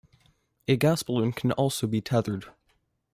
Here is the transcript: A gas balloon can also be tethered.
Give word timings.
A 0.67 0.77
gas 0.77 1.03
balloon 1.03 1.31
can 1.31 1.51
also 1.51 1.85
be 1.85 2.01
tethered. 2.01 2.47